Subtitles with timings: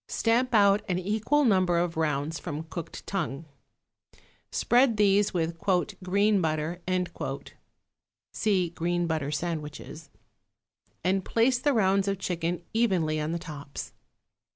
[0.07, 3.45] Stamp out an equal number of rounds from cooked tongue.
[4.51, 5.59] Spread these with
[6.03, 6.81] "green butter"
[8.33, 10.09] (see Green Butter Sandwiches)
[11.03, 13.93] and place the rounds of chicken evenly on the tops.